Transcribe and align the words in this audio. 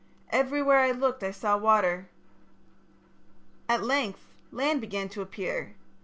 Everywhere 0.31 0.79
I 0.79 0.89
looked 0.89 1.21
I 1.21 1.29
saw 1.29 1.55
water. 1.57 2.09
"At 3.69 3.83
length, 3.83 4.25
land 4.51 4.81
began 4.81 5.09
to 5.09 5.21
appear. 5.21 5.75